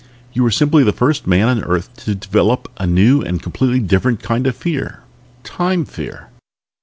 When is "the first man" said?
0.83-1.47